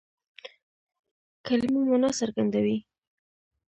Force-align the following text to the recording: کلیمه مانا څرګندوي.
کلیمه 1.45 1.81
مانا 1.87 2.09
څرګندوي. 2.19 2.77